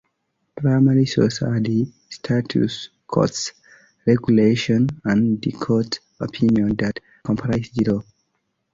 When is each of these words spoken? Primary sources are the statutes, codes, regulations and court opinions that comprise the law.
Primary 0.55 1.05
sources 1.05 1.43
are 1.43 1.59
the 1.59 1.85
statutes, 2.09 2.89
codes, 3.05 3.53
regulations 4.07 4.89
and 5.05 5.45
court 5.59 5.99
opinions 6.19 6.77
that 6.77 6.99
comprise 7.23 7.69
the 7.75 7.85
law. 7.91 8.01